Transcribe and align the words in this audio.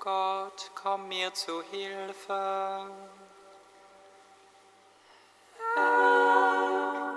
Gott, 0.00 0.70
komm 0.74 1.08
mir 1.08 1.34
zu 1.34 1.60
Hilfe. 1.62 2.88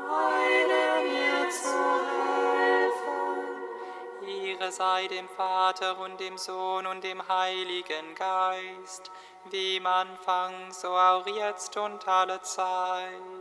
Heile 0.10 1.04
mir 1.04 1.50
zu 1.50 1.82
Hilfe. 2.66 3.20
Ihre 4.26 4.72
sei 4.72 5.08
dem 5.08 5.30
Vater 5.30 6.00
und 6.00 6.20
dem 6.20 6.38
Sohn 6.40 6.88
und 6.88 7.04
dem 7.04 7.28
Heiligen 7.28 8.16
Geist, 8.16 9.12
wie 9.52 9.78
im 9.78 9.86
Anfang, 9.86 10.72
so 10.72 10.90
auch 10.90 11.28
jetzt 11.28 11.78
und 11.78 12.08
alle 12.08 12.42
Zeit 12.42 13.41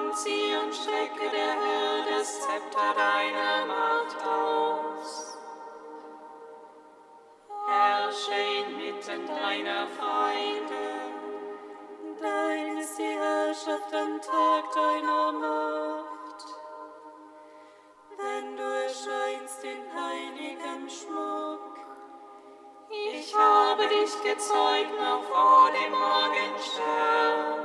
und 0.00 0.16
zieh 0.16 0.56
und 0.56 0.74
strecke 0.74 1.28
der 1.30 1.54
Höhe 1.54 2.04
das 2.10 2.40
Zepter 2.40 2.94
deiner 2.96 3.66
Macht 3.66 4.16
aus. 4.26 5.38
Herrsche 7.68 8.40
inmitten 8.60 9.26
deiner 9.26 9.86
Feinde, 9.88 10.84
dein 12.20 12.78
ist 12.78 12.98
die 12.98 13.18
Herrschaft 13.18 13.94
am 13.94 14.20
Tag 14.20 14.72
deiner 14.74 15.32
Macht. 15.32 16.44
Wenn 18.16 18.56
du 18.56 18.62
erscheinst 18.62 19.64
in 19.64 19.82
heiligem 19.94 20.88
Schmuck, 20.88 21.78
ich 22.90 23.34
habe 23.36 23.86
dich 23.86 24.22
gezeugt 24.22 24.98
noch 24.98 25.22
vor 25.22 25.70
dem 25.70 25.92
Morgenstern. 25.92 27.59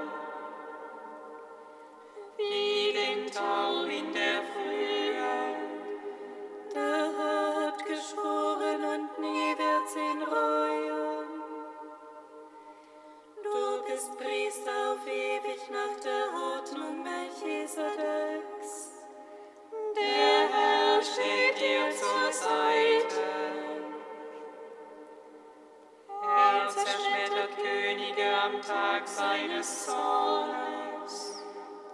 Tag 28.95 29.07
seines 29.09 29.85
Zornes. 29.87 31.43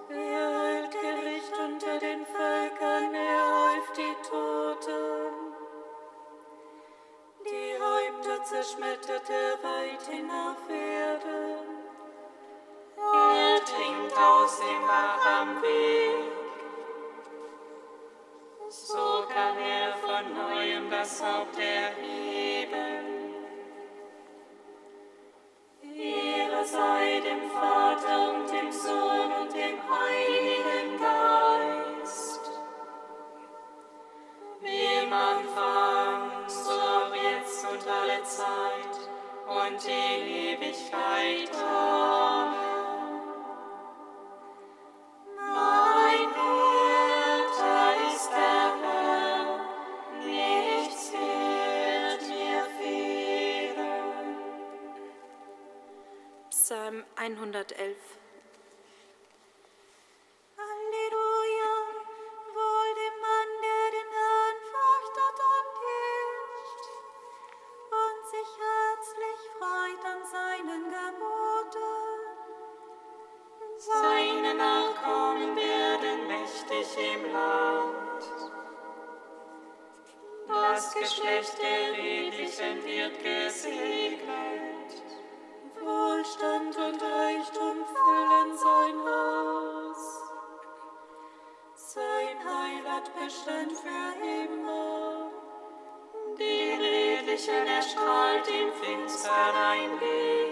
Er 0.08 0.50
hält 0.60 0.92
Gericht 0.92 1.54
unter 1.58 1.98
den 1.98 2.26
Völkern, 2.28 3.16
er 3.16 3.42
häuft 3.58 3.98
die 3.98 4.16
Toten. 4.30 5.34
Die 7.44 7.74
Häupter 7.82 8.44
zerschmettert 8.44 9.28
er 9.30 9.64
weit 9.64 10.04
hinauf. 10.12 10.81
Geschlecht 81.12 81.58
der 81.62 81.92
Leblichen 81.92 82.86
wird 82.86 83.18
gesegnet. 83.22 84.22
Wohlstand 85.82 86.78
und 86.78 87.02
Reichtum 87.02 87.86
füllen 87.86 88.56
sein 88.56 88.98
Haus. 89.06 90.04
Sein 91.76 92.38
Heilat 92.48 93.12
Bestand 93.14 93.74
für 93.74 94.14
immer. 94.24 95.32
Die 96.40 96.82
Redlichen 96.82 97.68
erstrahlt 97.68 98.48
im 98.48 98.72
Finstern 98.72 99.56
ein 99.56 100.00
Weg. 100.00 100.51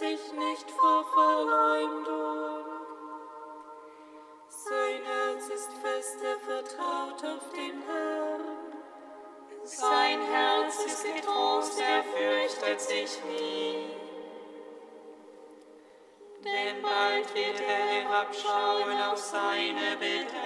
Sich 0.00 0.32
nicht 0.32 0.70
vor 0.70 1.04
Verleumdung. 1.12 2.64
Sein 4.48 5.02
Herz 5.04 5.48
ist 5.48 5.70
fest, 5.82 6.18
er 6.24 6.38
vertraut 6.38 7.22
auf 7.22 7.50
den 7.50 7.82
Herrn. 7.86 8.40
Sein 9.62 10.20
Herz 10.22 10.86
ist 10.86 11.04
getrost, 11.04 11.78
er 11.78 12.02
fürchtet 12.02 12.80
sich 12.80 13.22
nie. 13.24 13.90
Denn 16.46 16.80
bald 16.80 17.34
wird 17.34 17.60
er 17.60 17.84
herabschauen 17.94 19.02
auf 19.02 19.18
seine 19.18 19.98
Bedränger. 19.98 20.39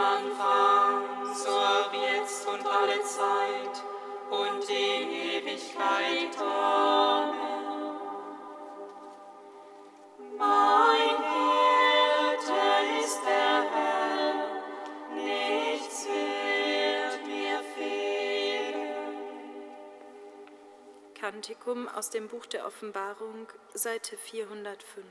Anfang, 0.00 1.34
so 1.34 1.50
jetzt 1.92 2.48
und 2.48 2.66
alle 2.66 3.02
Zeit 3.02 3.82
und 4.30 4.68
in 4.70 5.10
Ewigkeit. 5.10 6.38
Amen. 6.40 7.36
Mein 10.38 11.16
Hirte 11.30 12.60
ist 13.04 13.20
der 13.26 13.62
Herr, 13.70 14.34
nichts 15.14 16.06
wird 16.06 17.26
mir 17.26 17.60
fehlen. 17.74 19.24
Kantikum 21.14 21.88
aus 21.88 22.08
dem 22.08 22.28
Buch 22.28 22.46
der 22.46 22.66
Offenbarung, 22.66 23.48
Seite 23.74 24.16
405. 24.16 25.04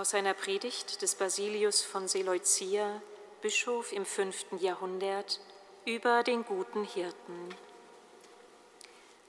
Aus 0.00 0.14
einer 0.14 0.32
Predigt 0.32 1.02
des 1.02 1.14
Basilius 1.14 1.82
von 1.82 2.08
Seleucia, 2.08 3.02
Bischof 3.42 3.92
im 3.92 4.06
fünften 4.06 4.56
Jahrhundert, 4.56 5.40
über 5.84 6.22
den 6.22 6.42
guten 6.42 6.84
Hirten. 6.84 7.54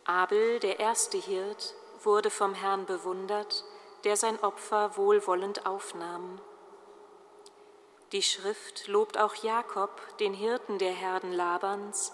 Abel, 0.06 0.62
der 0.62 0.80
erste 0.80 1.18
Hirt, 1.18 1.76
wurde 2.04 2.30
vom 2.30 2.54
Herrn 2.54 2.86
bewundert, 2.86 3.66
der 4.06 4.16
sein 4.16 4.42
Opfer 4.42 4.96
wohlwollend 4.96 5.66
aufnahm. 5.66 6.40
Die 8.14 8.24
Schrift 8.24 8.88
lobt 8.88 9.18
auch 9.18 9.36
Jakob, 9.44 9.92
den 10.20 10.34
Hirten 10.34 10.78
der 10.78 10.94
Herden 10.94 11.34
Labans, 11.34 12.14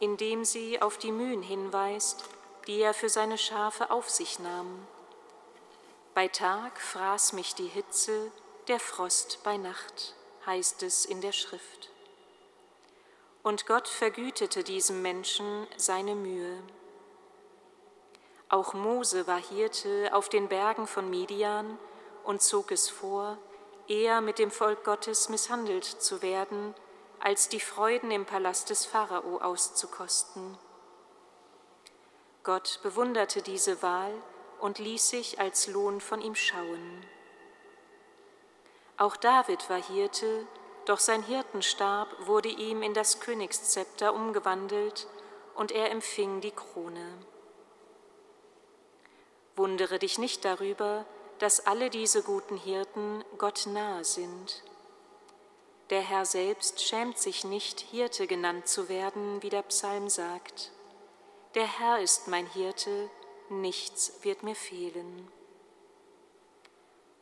indem 0.00 0.44
sie 0.44 0.82
auf 0.82 0.98
die 0.98 1.12
Mühen 1.12 1.42
hinweist, 1.42 2.24
die 2.66 2.80
er 2.80 2.92
für 2.92 3.08
seine 3.08 3.38
Schafe 3.38 3.92
auf 3.92 4.10
sich 4.10 4.40
nahm. 4.40 4.84
Bei 6.18 6.26
Tag 6.26 6.80
fraß 6.80 7.32
mich 7.34 7.54
die 7.54 7.68
Hitze, 7.68 8.32
der 8.66 8.80
Frost 8.80 9.38
bei 9.44 9.56
Nacht, 9.56 10.16
heißt 10.46 10.82
es 10.82 11.04
in 11.04 11.20
der 11.20 11.30
Schrift. 11.30 11.90
Und 13.44 13.68
Gott 13.68 13.86
vergütete 13.86 14.64
diesem 14.64 15.00
Menschen 15.00 15.68
seine 15.76 16.16
Mühe. 16.16 16.60
Auch 18.48 18.74
Mose 18.74 19.28
war 19.28 19.38
Hirte 19.38 20.10
auf 20.12 20.28
den 20.28 20.48
Bergen 20.48 20.88
von 20.88 21.08
Midian 21.08 21.78
und 22.24 22.42
zog 22.42 22.72
es 22.72 22.90
vor, 22.90 23.38
eher 23.86 24.20
mit 24.20 24.40
dem 24.40 24.50
Volk 24.50 24.82
Gottes 24.82 25.28
misshandelt 25.28 25.84
zu 25.84 26.20
werden, 26.20 26.74
als 27.20 27.48
die 27.48 27.60
Freuden 27.60 28.10
im 28.10 28.26
Palast 28.26 28.70
des 28.70 28.86
Pharao 28.86 29.38
auszukosten. 29.38 30.58
Gott 32.42 32.80
bewunderte 32.82 33.40
diese 33.40 33.82
Wahl 33.82 34.12
und 34.60 34.78
ließ 34.78 35.08
sich 35.08 35.40
als 35.40 35.66
Lohn 35.66 36.00
von 36.00 36.20
ihm 36.20 36.34
schauen. 36.34 37.04
Auch 38.96 39.16
David 39.16 39.70
war 39.70 39.82
Hirte, 39.82 40.46
doch 40.84 40.98
sein 40.98 41.22
Hirtenstab 41.22 42.08
wurde 42.26 42.48
ihm 42.48 42.82
in 42.82 42.94
das 42.94 43.20
Königszepter 43.20 44.14
umgewandelt 44.14 45.06
und 45.54 45.70
er 45.70 45.90
empfing 45.90 46.40
die 46.40 46.50
Krone. 46.50 47.06
Wundere 49.54 49.98
dich 49.98 50.18
nicht 50.18 50.44
darüber, 50.44 51.04
dass 51.38 51.66
alle 51.66 51.90
diese 51.90 52.22
guten 52.22 52.56
Hirten 52.56 53.24
Gott 53.38 53.66
nahe 53.66 54.04
sind. 54.04 54.62
Der 55.90 56.00
Herr 56.00 56.26
selbst 56.26 56.80
schämt 56.80 57.18
sich 57.18 57.44
nicht, 57.44 57.80
Hirte 57.80 58.26
genannt 58.26 58.68
zu 58.68 58.88
werden, 58.88 59.42
wie 59.42 59.50
der 59.50 59.62
Psalm 59.62 60.08
sagt. 60.08 60.70
Der 61.54 61.66
Herr 61.66 62.00
ist 62.00 62.28
mein 62.28 62.46
Hirte, 62.46 63.10
nichts 63.50 64.12
wird 64.22 64.42
mir 64.42 64.54
fehlen. 64.54 65.30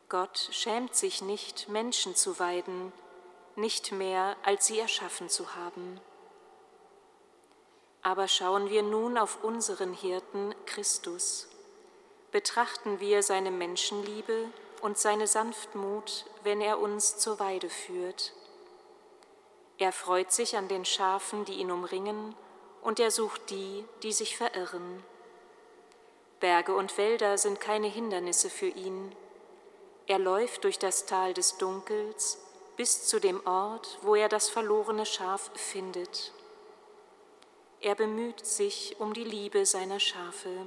Gott 0.09 0.49
schämt 0.53 0.95
sich 0.95 1.21
nicht, 1.23 1.69
Menschen 1.69 2.15
zu 2.15 2.39
weiden, 2.39 2.93
nicht 3.57 3.91
mehr, 3.91 4.37
als 4.45 4.67
sie 4.67 4.79
erschaffen 4.79 5.29
zu 5.29 5.57
haben. 5.57 6.01
Aber 8.03 8.29
schauen 8.29 8.71
wir 8.71 8.83
nun 8.83 9.19
auf 9.19 9.43
unseren 9.43 9.93
Hirten 9.93 10.55
Christus. 10.65 11.49
Betrachten 12.31 13.01
wir 13.01 13.23
seine 13.23 13.51
Menschenliebe 13.51 14.49
und 14.81 14.99
seine 14.99 15.27
Sanftmut, 15.27 16.27
wenn 16.45 16.61
er 16.61 16.79
uns 16.79 17.19
zur 17.19 17.41
Weide 17.41 17.69
führt. 17.69 18.33
Er 19.79 19.91
freut 19.93 20.31
sich 20.33 20.57
an 20.57 20.69
den 20.69 20.85
Schafen, 20.85 21.45
die 21.45 21.55
ihn 21.55 21.71
umringen, 21.71 22.35
und 22.83 23.01
er 23.01 23.11
sucht 23.11 23.51
die, 23.51 23.85
die 24.03 24.13
sich 24.13 24.37
verirren. 24.37 25.03
Berge 26.41 26.75
und 26.75 26.97
Wälder 26.99 27.39
sind 27.39 27.61
keine 27.61 27.87
Hindernisse 27.87 28.51
für 28.51 28.69
ihn. 28.69 29.15
Er 30.07 30.19
läuft 30.19 30.65
durch 30.65 30.79
das 30.79 31.07
Tal 31.07 31.35
des 31.35 31.57
Dunkels 31.59 32.39
bis 32.77 33.07
zu 33.07 33.21
dem 33.21 33.45
Ort, 33.47 33.99
wo 34.03 34.15
er 34.15 34.29
das 34.29 34.49
verlorene 34.49 35.07
Schaf 35.07 35.51
findet. 35.55 36.33
Er 37.81 37.95
bemüht 37.95 38.45
sich 38.45 38.97
um 38.99 39.15
die 39.15 39.25
Liebe 39.25 39.65
seiner 39.67 40.01
Schafe. 40.01 40.67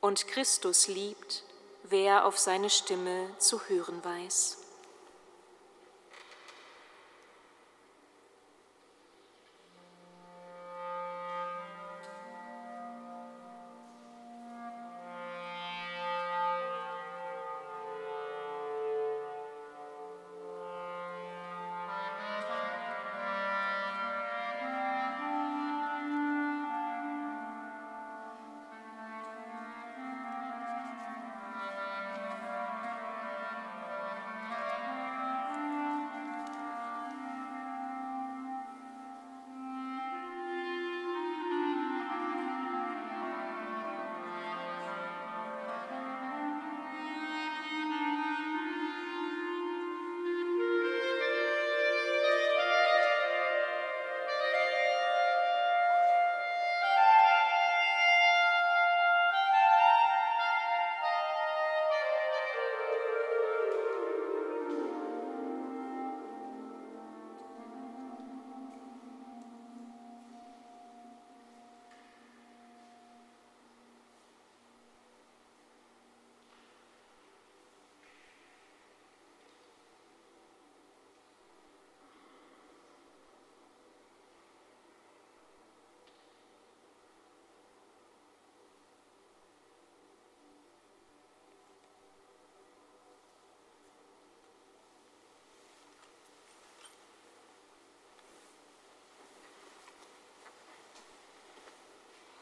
Und 0.00 0.26
Christus 0.28 0.88
liebt, 0.88 1.44
wer 1.84 2.24
auf 2.24 2.38
seine 2.38 2.70
Stimme 2.70 3.30
zu 3.38 3.60
hören 3.68 4.02
weiß. 4.04 4.59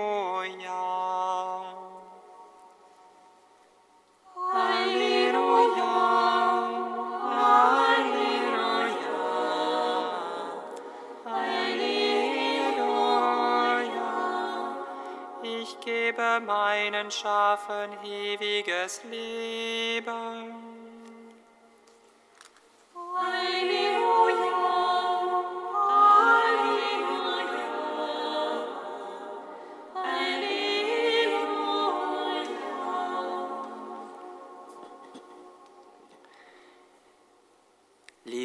Ich 15.42 15.80
gebe 15.80 16.40
meinen 16.46 17.10
Schafen 17.10 17.90
ewiges 18.04 19.02
Leben. 19.02 20.65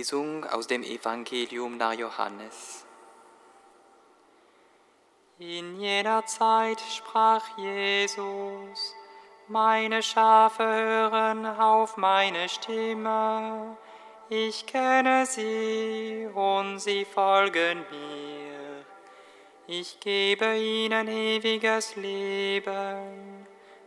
Lesung 0.02 0.44
aus 0.46 0.66
dem 0.66 0.82
Evangelium 0.82 1.78
nach 1.78 1.94
Johannes. 1.94 2.88
In 5.38 5.80
jener 5.80 6.26
Zeit 6.26 6.82
sprach 6.82 7.44
Jesus, 7.56 8.96
meine 9.48 10.02
Schafe 10.02 10.64
hören 10.64 11.46
auf 11.46 11.98
meine 11.98 12.50
Stimme, 12.50 13.78
ich 14.30 14.66
kenne 14.66 15.28
sie 15.28 16.28
und 16.34 16.80
sie 16.80 17.06
folgen 17.06 17.86
mir. 17.92 18.86
Ich 19.68 20.00
gebe 20.00 20.58
ihnen 20.58 21.08
ewiges 21.10 21.96
Leben. 21.96 23.41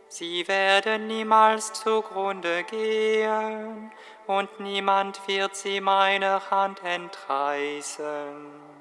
Sie 0.07 0.47
werden 0.47 1.07
niemals 1.07 1.73
zugrunde 1.73 2.63
gehen 2.63 3.91
und 4.27 4.59
niemand 4.59 5.27
wird 5.27 5.55
sie 5.55 5.81
meiner 5.81 6.49
Hand 6.49 6.81
entreißen. 6.83 8.75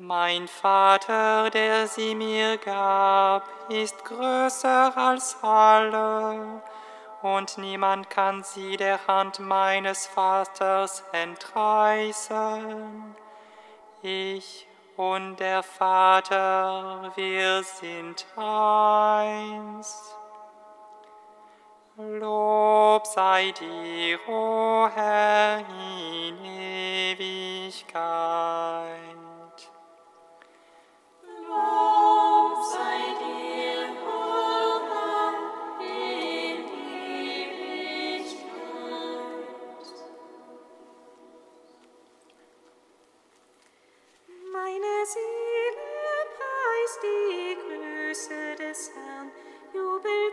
Mein 0.00 0.46
Vater, 0.46 1.50
der 1.50 1.88
sie 1.88 2.14
mir 2.14 2.56
gab, 2.58 3.42
ist 3.68 4.04
größer 4.04 4.96
als 4.96 5.36
alle, 5.42 6.62
und 7.22 7.58
niemand 7.58 8.08
kann 8.08 8.44
sie 8.44 8.76
der 8.76 9.08
Hand 9.08 9.40
meines 9.40 10.06
Vaters 10.06 11.02
entreißen. 11.10 13.16
Ich 14.02 14.67
und 14.98 15.38
der 15.38 15.62
Vater, 15.62 17.12
wir 17.14 17.62
sind 17.62 18.26
eins. 18.36 20.16
Lob 21.96 23.06
sei 23.06 23.52
dir, 23.52 24.18
o 24.28 24.32
oh 24.32 24.88
Herr, 24.92 25.60
in 25.60 26.44
Ewigkeit. 27.14 27.88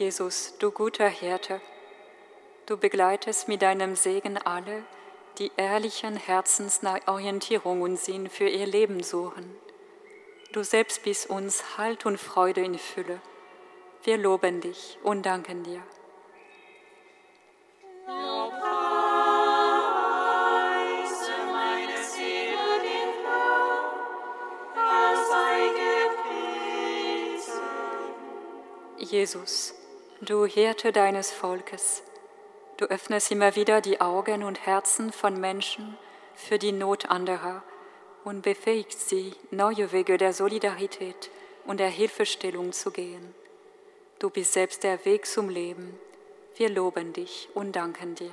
Jesus, 0.00 0.54
du 0.58 0.70
guter 0.70 1.10
Hirte, 1.10 1.60
du 2.64 2.78
begleitest 2.78 3.48
mit 3.48 3.60
deinem 3.60 3.96
Segen 3.96 4.38
alle, 4.38 4.82
die 5.36 5.52
ehrlichen 5.58 6.16
Herzens 6.16 6.80
nach 6.80 7.06
Orientierung 7.06 7.82
und 7.82 7.98
Sinn 7.98 8.30
für 8.30 8.48
ihr 8.48 8.64
Leben 8.64 9.02
suchen. 9.02 9.54
Du 10.52 10.62
selbst 10.64 11.02
bist 11.02 11.28
uns 11.28 11.76
Halt 11.76 12.06
und 12.06 12.16
Freude 12.16 12.62
in 12.62 12.78
Fülle. 12.78 13.20
Wir 14.02 14.16
loben 14.16 14.62
dich 14.62 14.96
und 15.02 15.26
danken 15.26 15.64
dir. 15.64 15.82
Jesus, 28.96 29.74
du 30.20 30.44
Hirte 30.44 30.92
deines 30.92 31.30
Volkes, 31.30 32.02
du 32.76 32.84
öffnest 32.86 33.30
immer 33.30 33.56
wieder 33.56 33.80
die 33.80 34.00
Augen 34.00 34.44
und 34.44 34.66
Herzen 34.66 35.12
von 35.12 35.40
Menschen 35.40 35.96
für 36.34 36.58
die 36.58 36.72
Not 36.72 37.06
anderer 37.06 37.62
und 38.24 38.42
befähigst 38.42 39.08
sie, 39.08 39.34
neue 39.50 39.92
Wege 39.92 40.18
der 40.18 40.34
Solidarität 40.34 41.30
und 41.64 41.80
der 41.80 41.88
Hilfestellung 41.88 42.72
zu 42.72 42.90
gehen. 42.90 43.34
Du 44.18 44.28
bist 44.28 44.52
selbst 44.52 44.84
der 44.84 45.02
Weg 45.06 45.24
zum 45.24 45.48
Leben. 45.48 45.98
Wir 46.56 46.68
loben 46.68 47.14
dich 47.14 47.48
und 47.54 47.72
danken 47.72 48.14
dir. 48.14 48.32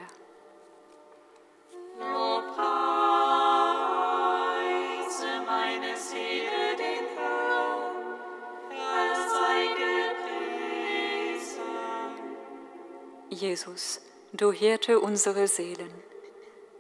Jesus, 13.38 14.02
du 14.34 14.52
Hirte 14.52 15.00
unsere 15.00 15.48
Seelen. 15.48 15.94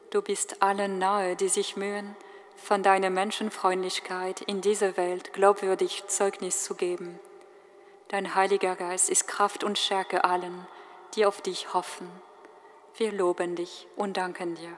Du 0.09 0.23
bist 0.23 0.63
allen 0.63 0.97
nahe, 0.97 1.35
die 1.35 1.49
sich 1.49 1.77
mühen, 1.77 2.15
von 2.55 2.81
deiner 2.81 3.11
Menschenfreundlichkeit 3.11 4.41
in 4.41 4.61
dieser 4.61 4.97
Welt 4.97 5.33
glaubwürdig 5.33 6.05
Zeugnis 6.07 6.63
zu 6.63 6.73
geben. 6.73 7.19
Dein 8.07 8.33
Heiliger 8.33 8.75
Geist 8.75 9.11
ist 9.11 9.27
Kraft 9.27 9.63
und 9.63 9.77
Stärke 9.77 10.23
allen, 10.23 10.65
die 11.13 11.27
auf 11.27 11.41
dich 11.41 11.75
hoffen. 11.75 12.09
Wir 12.95 13.11
loben 13.11 13.55
dich 13.55 13.85
und 13.95 14.17
danken 14.17 14.55
dir. 14.55 14.75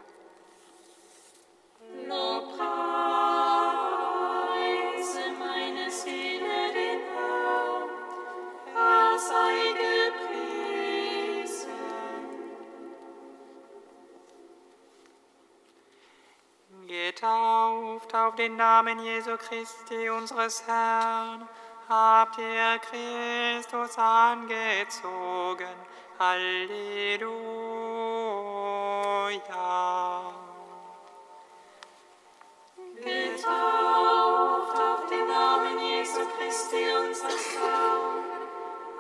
Getauft 17.20 18.16
auf 18.16 18.36
den 18.36 18.56
Namen 18.56 19.00
Jesu 19.00 19.36
Christi, 19.38 20.10
unseres 20.10 20.64
Herrn, 20.66 21.48
habt 21.90 22.38
ihr 22.38 22.80
Christus 22.80 23.98
angezogen. 23.98 25.68
Halleluja. 26.18 27.24
Getauft 32.96 34.80
auf 34.80 35.06
den 35.10 35.28
Namen 35.28 35.80
Jesu 35.80 36.20
Christi, 36.38 36.86
unseres 37.06 37.58
Herrn, 37.58 38.24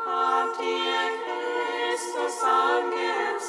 habt 0.05 0.59
ihr 0.59 1.09
Christus 1.23 2.43
angezogen. 2.43 3.48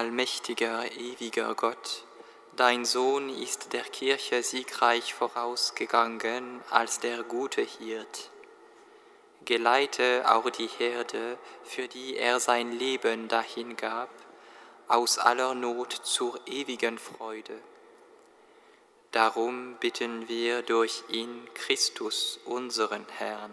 Allmächtiger, 0.00 0.90
ewiger 0.92 1.54
Gott, 1.54 2.06
dein 2.56 2.86
Sohn 2.86 3.28
ist 3.28 3.74
der 3.74 3.82
Kirche 3.82 4.42
siegreich 4.42 5.12
vorausgegangen 5.12 6.62
als 6.70 7.00
der 7.00 7.22
gute 7.22 7.60
Hirt. 7.60 8.30
Geleite 9.44 10.24
auch 10.26 10.48
die 10.48 10.68
Herde, 10.68 11.36
für 11.64 11.86
die 11.86 12.16
er 12.16 12.40
sein 12.40 12.72
Leben 12.72 13.28
dahingab, 13.28 14.08
aus 14.88 15.18
aller 15.18 15.52
Not 15.54 15.92
zur 15.92 16.40
ewigen 16.46 16.98
Freude. 16.98 17.60
Darum 19.10 19.76
bitten 19.80 20.30
wir 20.30 20.62
durch 20.62 21.04
ihn 21.10 21.46
Christus, 21.52 22.40
unseren 22.46 23.04
Herrn. 23.18 23.52